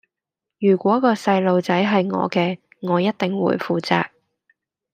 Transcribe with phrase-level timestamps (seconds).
[0.57, 4.07] 如果個細路仔係我嘅，我一定會負責